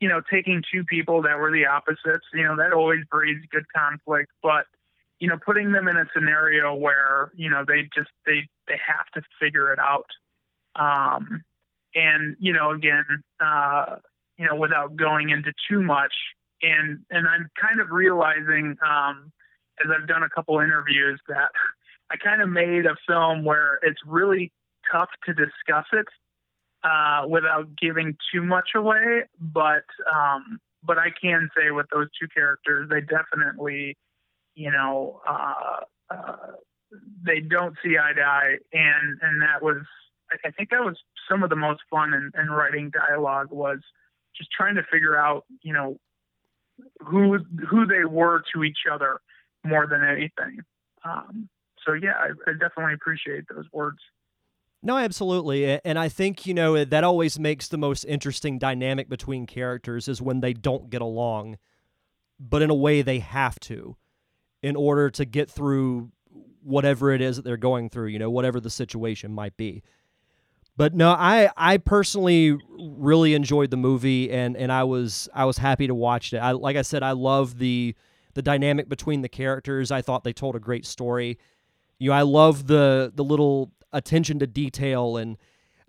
[0.00, 2.26] you know taking two people that were the opposites.
[2.34, 4.66] You know, that always breeds good conflict, but
[5.20, 9.06] you know, putting them in a scenario where you know they just they they have
[9.14, 10.06] to figure it out.
[10.74, 11.44] Um,
[11.94, 13.04] and you know, again,
[13.38, 13.96] uh,
[14.38, 16.14] you know, without going into too much,
[16.62, 19.30] and and I'm kind of realizing um,
[19.84, 21.50] as I've done a couple interviews that
[22.10, 24.50] I kind of made a film where it's really
[24.90, 26.06] tough to discuss it
[26.82, 29.22] uh, without giving too much away.
[29.40, 33.96] But um, but I can say with those two characters, they definitely,
[34.54, 36.36] you know, uh, uh,
[37.24, 39.82] they don't see eye to eye, and and that was,
[40.44, 40.96] I think that was
[41.30, 43.78] some of the most fun in, in writing dialogue was
[44.36, 45.98] just trying to figure out, you know,
[47.00, 47.38] who
[47.68, 49.20] who they were to each other
[49.64, 50.60] more than anything.
[51.04, 51.48] Um,
[51.86, 53.98] so yeah, I, I definitely appreciate those words.
[54.82, 55.78] No, absolutely.
[55.84, 60.22] And I think, you know, that always makes the most interesting dynamic between characters is
[60.22, 61.58] when they don't get along,
[62.38, 63.96] but in a way they have to
[64.62, 66.12] in order to get through
[66.62, 69.82] whatever it is that they're going through, you know, whatever the situation might be.
[70.76, 75.58] But no, I I personally really enjoyed the movie and and I was I was
[75.58, 76.38] happy to watch it.
[76.38, 77.94] I like I said I love the
[78.34, 79.90] the dynamic between the characters.
[79.90, 81.38] I thought they told a great story.
[81.98, 85.36] You know, I love the the little attention to detail and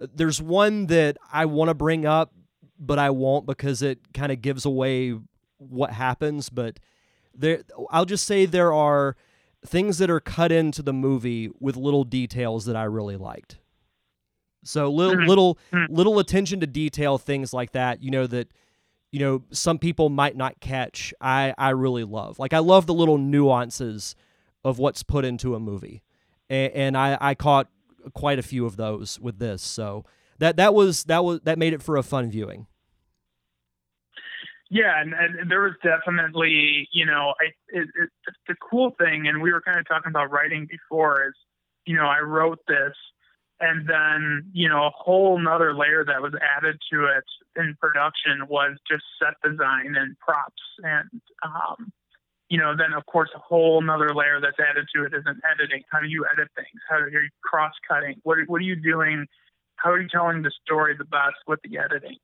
[0.02, 2.34] uh, there's one that I want to bring up
[2.80, 5.16] but I won't because it kind of gives away
[5.60, 6.80] what happens, but
[7.36, 7.62] there
[7.92, 9.16] I'll just say there are
[9.64, 13.60] things that are cut into the movie with little details that I really liked.
[14.64, 15.28] So little Mhm.
[15.28, 15.88] little Mhm.
[15.90, 18.48] little attention to detail things like that, you know that
[19.12, 21.14] you know some people might not catch.
[21.22, 22.40] I I really love.
[22.40, 24.16] Like I love the little nuances
[24.64, 26.02] of what's put into a movie.
[26.50, 27.70] And, and I I caught
[28.14, 29.62] quite a few of those with this.
[29.62, 30.06] So
[30.40, 32.68] that that was that was that made it for a fun viewing.
[34.74, 38.10] Yeah, and, and there was definitely, you know, I it, it,
[38.48, 41.34] the cool thing, and we were kind of talking about writing before, is,
[41.86, 42.94] you know, I wrote this,
[43.60, 47.26] and then, you know, a whole nother layer that was added to it
[47.58, 51.92] in production was just set design and props, and, um,
[52.52, 55.40] you know, then of course a whole another layer that's added to it is in
[55.50, 55.84] editing.
[55.90, 56.82] How do you edit things?
[56.90, 58.16] How are you cross cutting?
[58.24, 59.26] What what are you doing?
[59.78, 62.18] How are you telling the story the best with the editing?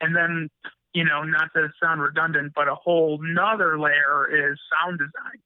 [0.00, 0.48] And then
[0.94, 5.40] you know, not to sound redundant, but a whole nother layer is sound design,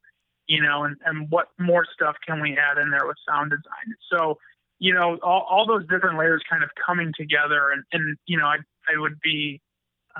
[0.48, 3.94] you know, and, and what more stuff can we add in there with sound design?
[4.12, 4.38] So,
[4.80, 8.46] you know, all, all those different layers kind of coming together and, and you know,
[8.46, 8.56] I,
[8.92, 9.62] I would be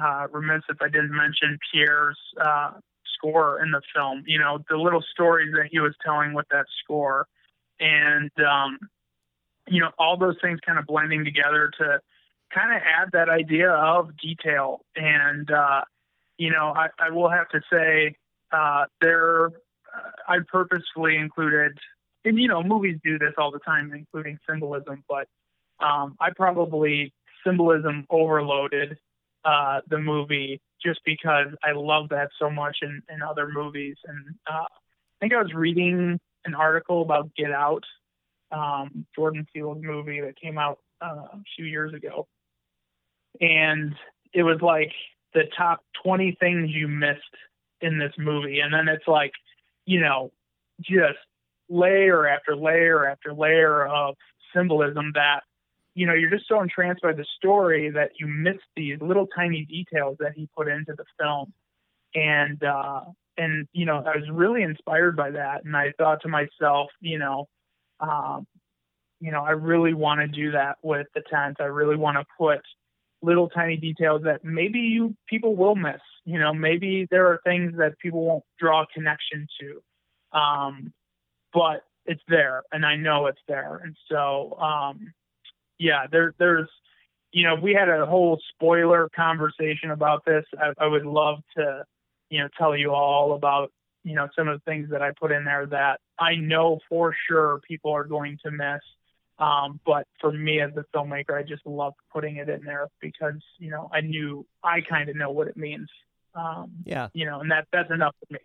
[0.01, 2.71] uh, remiss if I didn't mention Pierre's uh,
[3.15, 6.67] score in the film, you know, the little stories that he was telling with that
[6.83, 7.27] score
[7.81, 8.79] and, um,
[9.69, 12.01] you know, all those things kind of blending together to,
[12.55, 14.81] kind of add that idea of detail.
[14.95, 15.83] And, uh,
[16.39, 18.17] you know, I, I, will have to say,
[18.53, 19.51] uh, there, uh,
[20.29, 21.79] I purposefully included,
[22.25, 25.29] and, you know, movies do this all the time, including symbolism, but
[25.85, 27.13] um, I probably
[27.45, 28.99] symbolism overloaded
[29.45, 33.97] uh, the movie just because I love that so much in, in other movies.
[34.07, 37.85] And uh, I think I was reading an article about Get Out,
[38.53, 42.27] um, Jordan Peele's movie that came out uh, a few years ago
[43.41, 43.95] and
[44.33, 44.93] it was like
[45.35, 47.21] the top 20 things you missed
[47.81, 49.33] in this movie and then it's like
[49.85, 50.33] you know
[50.81, 51.19] just
[51.69, 54.15] layer after layer after layer of
[54.55, 55.41] symbolism that
[55.97, 59.65] you know you're just so entranced by the story that you miss these little tiny
[59.65, 61.53] details that he put into the film
[62.15, 63.01] and uh
[63.39, 67.19] and you know I was really inspired by that and I thought to myself you
[67.19, 67.49] know
[68.01, 68.47] um
[69.21, 72.25] you know I really want to do that with the tent I really want to
[72.39, 72.61] put
[73.23, 76.01] little tiny details that maybe you people will miss.
[76.25, 80.93] You know, maybe there are things that people won't draw a connection to, um,
[81.53, 83.81] but it's there, and I know it's there.
[83.83, 85.13] And so, um,
[85.79, 86.69] yeah, there, there's,
[87.33, 90.45] you know, we had a whole spoiler conversation about this.
[90.59, 91.85] I, I would love to,
[92.31, 93.73] you know, tell you all about,
[94.05, 97.15] you know, some of the things that I put in there that I know for
[97.29, 98.81] sure people are going to miss.
[99.39, 103.43] Um, but for me as a filmmaker, I just loved putting it in there because
[103.59, 105.89] you know I knew I kind of know what it means.
[106.35, 107.09] Um, Yeah.
[107.13, 108.39] You know, and that that's enough for me.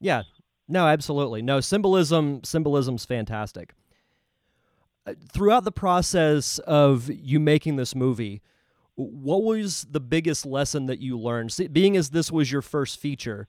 [0.00, 0.22] Yeah.
[0.68, 1.42] No, absolutely.
[1.42, 3.74] No, symbolism symbolism's fantastic.
[5.06, 8.42] Uh, Throughout the process of you making this movie,
[8.94, 11.54] what was the biggest lesson that you learned?
[11.72, 13.46] Being as this was your first feature,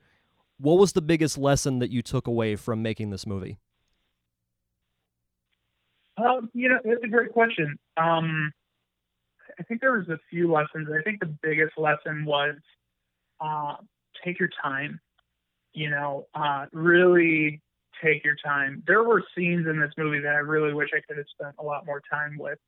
[0.60, 3.58] what was the biggest lesson that you took away from making this movie?
[6.18, 7.78] Um, you know, it's a great question.
[7.95, 8.51] Um,
[9.60, 10.88] I think there was a few lessons.
[10.91, 12.55] I think the biggest lesson was
[13.39, 13.76] uh,
[14.24, 14.99] take your time.
[15.74, 17.62] You know, uh, really
[18.04, 18.84] take your time.
[18.88, 21.64] There were scenes in this movie that I really wish I could have spent a
[21.64, 22.60] lot more time with.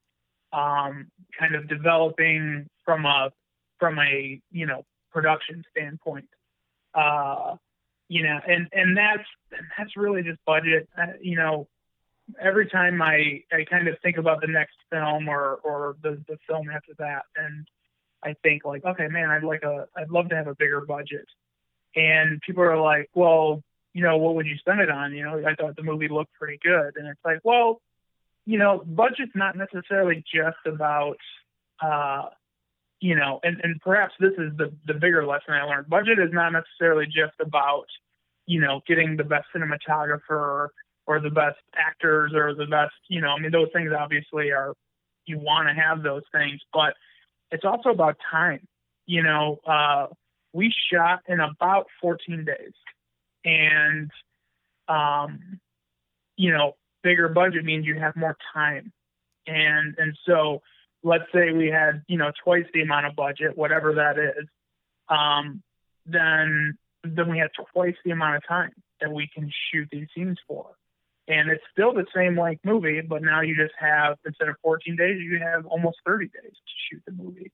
[0.52, 3.32] Um, kind of developing from a
[3.80, 6.28] from a you know production standpoint.
[6.94, 7.56] Uh,
[8.08, 9.28] you know, and and that's
[9.78, 10.90] that's really just budget.
[10.98, 11.68] Uh, you know,
[12.42, 16.38] every time I, I kind of think about the next film or, or the, the
[16.48, 17.68] film after that, and
[18.24, 21.26] I think like, okay, man, I'd like a, I'd love to have a bigger budget.
[21.96, 23.64] And people are like, well,
[23.94, 25.14] you know, what would you spend it on?
[25.14, 26.94] You know, I thought the movie looked pretty good.
[26.96, 27.82] And it's like, well,
[28.46, 31.18] you know, budget's not necessarily just about,
[31.82, 32.30] uh,
[33.00, 35.90] you know, and, and perhaps this is the, the bigger lesson I learned.
[35.90, 37.86] Budget is not necessarily just about,
[38.46, 40.70] you know, getting the best cinematographer
[41.08, 44.74] or the best actors or the best, you know, I mean, those things obviously are,
[45.26, 46.94] you want to have those things, but
[47.52, 48.68] it's also about time.
[49.06, 50.08] You know, uh,
[50.54, 52.74] we shot in about 14 days
[53.46, 54.12] and,
[54.88, 55.60] um,
[56.36, 58.92] you know, bigger budget means you have more time.
[59.48, 60.62] And, and so
[61.04, 64.48] let's say we had, you know, twice the amount of budget, whatever that is,
[65.08, 65.62] um,
[66.06, 68.72] then, then we have twice the amount of time
[69.02, 70.68] that we can shoot these scenes for.
[71.28, 74.96] And it's still the same length movie, but now you just have, instead of 14
[74.96, 77.52] days, you have almost 30 days to shoot the movie.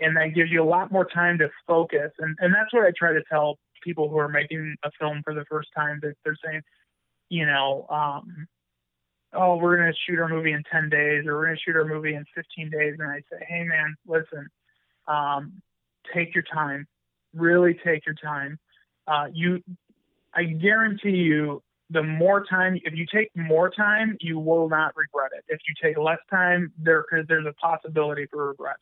[0.00, 2.10] And that gives you a lot more time to focus.
[2.18, 5.34] And, and that's what I try to tell people who are making a film for
[5.34, 6.62] the first time that they're saying,
[7.28, 8.46] you know, um,
[9.34, 11.76] oh, we're going to shoot our movie in 10 days or we're going to shoot
[11.76, 12.96] our movie in 15 days.
[12.98, 14.48] And I say, hey, man, listen,
[15.08, 15.62] um,
[16.14, 16.86] take your time,
[17.34, 18.58] really take your time.
[19.06, 19.62] Uh, you,
[20.34, 25.30] I guarantee you, the more time, if you take more time, you will not regret
[25.36, 25.44] it.
[25.48, 28.76] If you take less time, there there's a possibility for regret.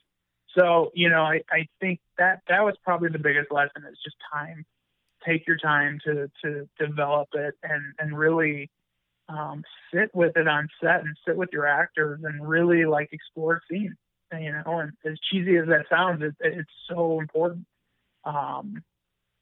[0.56, 4.16] So, you know, I, I think that that was probably the biggest lesson is just
[4.32, 4.64] time.
[5.26, 8.70] Take your time to to develop it and and really
[9.28, 9.62] um,
[9.92, 13.96] sit with it on set and sit with your actors and really like explore scenes.
[14.32, 17.66] You know, and as cheesy as that sounds, it, it's so important.
[18.24, 18.82] Um,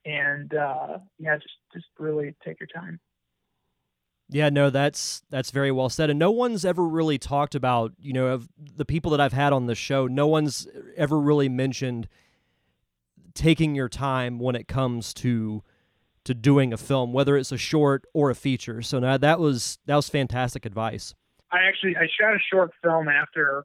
[0.05, 2.99] and uh, yeah, just just really take your time.
[4.31, 6.11] Yeah, no, that's that's very well said.
[6.11, 9.53] And no one's ever really talked about, you know, of the people that I've had
[9.53, 10.67] on the show, no one's
[10.97, 12.09] ever really mentioned
[13.39, 15.63] taking your time when it comes to
[16.25, 18.83] to doing a film, whether it's a short or a feature.
[18.83, 21.15] So now that was that was fantastic advice.
[21.51, 23.65] I actually I shot a short film after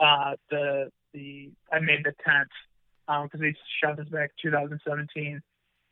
[0.00, 2.48] uh, the the I made the tent
[3.06, 5.40] because um, we shot this back 2017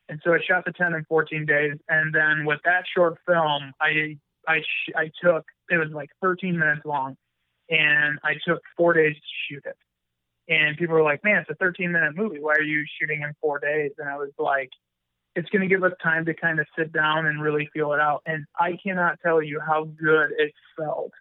[0.08, 1.78] and so I shot the tent in 14 days.
[1.88, 4.60] And then with that short film, I, I,
[4.94, 7.16] I took, it was like 13 minutes long
[7.70, 9.76] and I took four days to shoot it.
[10.48, 12.40] And people were like, man, it's a 13 minute movie.
[12.40, 13.92] Why are you shooting in four days?
[13.98, 14.70] And I was like,
[15.34, 18.00] it's going to give us time to kind of sit down and really feel it
[18.00, 18.22] out.
[18.26, 21.12] And I cannot tell you how good it felt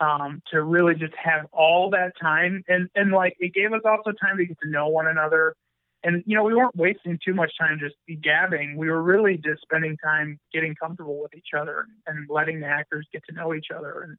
[0.00, 2.62] um, to really just have all that time.
[2.68, 5.54] And, and like, it gave us also time to get to know one another
[6.02, 9.62] and you know we weren't wasting too much time just gabbing we were really just
[9.62, 13.68] spending time getting comfortable with each other and letting the actors get to know each
[13.74, 14.16] other and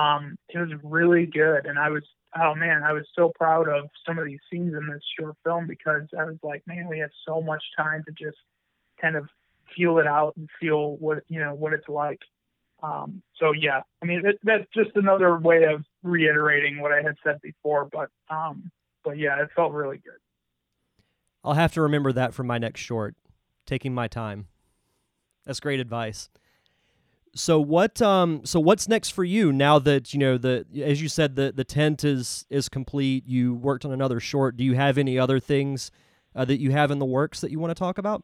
[0.00, 2.02] um it was really good and i was
[2.40, 5.66] oh man i was so proud of some of these scenes in this short film
[5.66, 8.38] because i was like man we have so much time to just
[9.00, 9.28] kind of
[9.76, 12.20] feel it out and feel what you know what it's like
[12.82, 17.14] um so yeah i mean it, that's just another way of reiterating what i had
[17.24, 18.70] said before but um
[19.04, 20.18] but yeah it felt really good
[21.44, 23.14] I'll have to remember that for my next short.
[23.66, 24.46] Taking my time.
[25.44, 26.30] That's great advice.
[27.34, 31.08] So what um so what's next for you now that you know the as you
[31.08, 34.98] said the the tent is is complete you worked on another short do you have
[34.98, 35.90] any other things
[36.36, 38.22] uh, that you have in the works that you want to talk about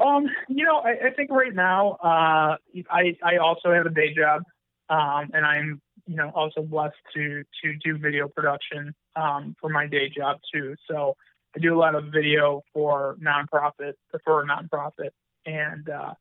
[0.00, 2.56] um you know I, I think right now uh
[2.90, 4.42] I I also have a day job
[4.88, 9.86] um and I'm you know also blessed to to do video production um, for my
[9.86, 10.74] day job too.
[10.88, 11.16] So
[11.54, 13.94] I do a lot of video for nonprofit
[14.24, 15.10] for a nonprofit,
[15.44, 16.14] and uh,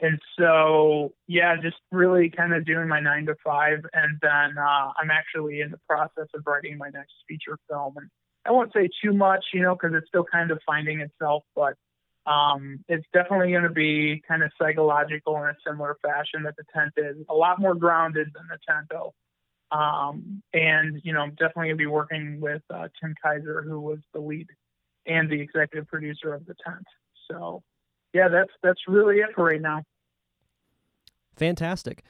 [0.00, 4.92] and so yeah, just really kind of doing my nine to five, and then uh,
[5.00, 8.08] I'm actually in the process of writing my next feature film, and
[8.44, 11.74] I won't say too much, you know, because it's still kind of finding itself, but
[12.30, 16.64] um, it's definitely going to be kind of psychological in a similar fashion that the
[16.74, 17.16] tent is.
[17.28, 19.14] A lot more grounded than the tent, though.
[19.70, 23.98] Um, and you know, I'm definitely gonna be working with uh, Tim Kaiser, who was
[24.12, 24.46] the lead
[25.06, 26.86] and the executive producer of the tent.
[27.30, 27.62] So,
[28.12, 29.82] yeah, that's that's really it for right now.
[31.36, 32.02] Fantastic.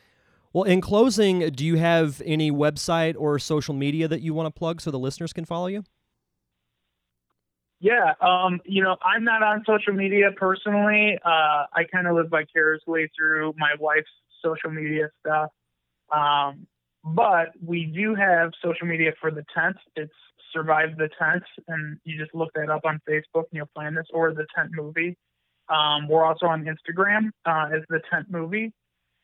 [0.53, 4.59] Well, in closing, do you have any website or social media that you want to
[4.59, 5.84] plug so the listeners can follow you?
[7.78, 11.18] Yeah, um, you know, I'm not on social media personally.
[11.22, 14.09] Uh, I kind of live vicariously through my wife's
[14.42, 15.51] social media stuff.
[16.14, 16.66] Um,
[17.05, 19.76] but we do have social media for the tent.
[19.94, 20.12] It's
[20.53, 24.07] Survive the Tent, and you just look that up on Facebook and you'll find us,
[24.12, 25.18] or the Tent Movie.
[25.69, 28.73] Um, we're also on Instagram uh, as the Tent Movie.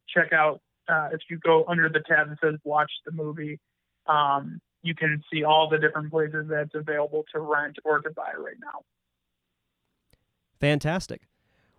[0.09, 0.61] check out.
[0.89, 3.61] Uh, if you go under the tab that says "Watch the movie,"
[4.09, 8.33] um, you can see all the different places that's available to rent or to buy
[8.37, 8.81] right now.
[10.59, 11.29] Fantastic.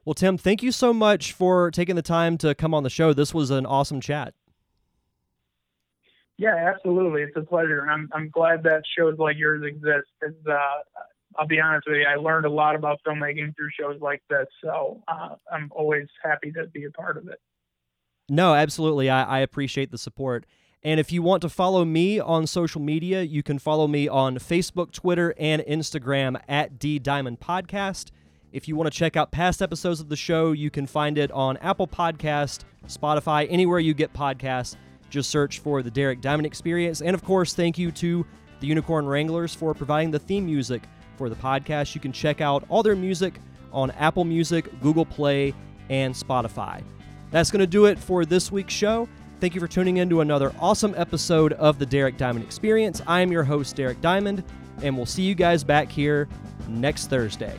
[0.07, 3.11] Well, Tim, thank you so much for taking the time to come on the show.
[3.11, 4.33] This was an awesome chat.
[6.37, 7.23] Yeah, absolutely.
[7.23, 7.81] It's a pleasure.
[7.81, 11.01] And I'm, I'm glad that shows like yours exist because uh,
[11.37, 14.47] I'll be honest with you, I learned a lot about filmmaking through shows like this.
[14.63, 17.41] So uh, I'm always happy to be a part of it.
[18.29, 19.09] No, absolutely.
[19.09, 20.45] I, I appreciate the support.
[20.83, 24.37] And if you want to follow me on social media, you can follow me on
[24.37, 28.11] Facebook, Twitter, and Instagram at D Diamond Podcast.
[28.57, 31.29] If you want to check out past episodes of the show, you can find it
[31.29, 34.77] on Apple Podcast, Spotify, anywhere you get podcasts.
[35.11, 37.03] Just search for the Derek Diamond Experience.
[37.03, 38.25] And of course, thank you to
[38.59, 40.81] the Unicorn Wranglers for providing the theme music
[41.17, 41.93] for the podcast.
[41.93, 43.39] You can check out all their music
[43.71, 45.53] on Apple Music, Google Play,
[45.91, 46.81] and Spotify.
[47.29, 49.07] That's going to do it for this week's show.
[49.39, 53.03] Thank you for tuning in to another awesome episode of the Derek Diamond Experience.
[53.05, 54.43] I am your host, Derek Diamond,
[54.81, 56.27] and we'll see you guys back here
[56.67, 57.55] next Thursday.